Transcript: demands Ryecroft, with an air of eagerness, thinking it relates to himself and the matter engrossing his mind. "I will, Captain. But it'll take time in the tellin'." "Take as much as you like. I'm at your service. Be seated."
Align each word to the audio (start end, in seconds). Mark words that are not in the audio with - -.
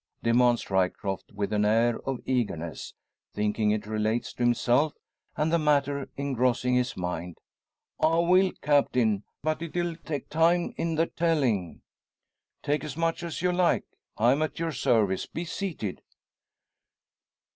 demands 0.23 0.71
Ryecroft, 0.71 1.31
with 1.31 1.53
an 1.53 1.63
air 1.63 1.99
of 2.09 2.21
eagerness, 2.25 2.95
thinking 3.35 3.69
it 3.69 3.85
relates 3.85 4.33
to 4.33 4.41
himself 4.41 4.95
and 5.37 5.53
the 5.53 5.59
matter 5.59 6.09
engrossing 6.17 6.73
his 6.73 6.97
mind. 6.97 7.37
"I 7.99 8.17
will, 8.17 8.51
Captain. 8.63 9.23
But 9.43 9.61
it'll 9.61 9.95
take 9.97 10.27
time 10.29 10.73
in 10.75 10.95
the 10.95 11.05
tellin'." 11.05 11.83
"Take 12.63 12.83
as 12.83 12.97
much 12.97 13.21
as 13.21 13.43
you 13.43 13.51
like. 13.51 13.85
I'm 14.17 14.41
at 14.41 14.57
your 14.57 14.71
service. 14.71 15.27
Be 15.27 15.45
seated." 15.45 16.01